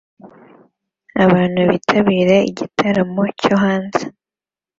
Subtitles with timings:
[1.25, 4.03] Abantu bitabira igitaramo cyo hanze